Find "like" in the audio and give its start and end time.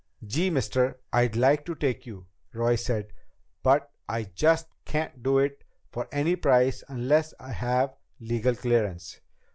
1.35-1.63